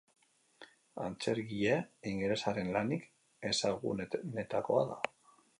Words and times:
Antzerkigile 1.07 1.75
ingelesaren 2.13 2.73
lanik 2.79 3.07
ezagunenetakoa 3.53 4.87
da. 4.95 5.01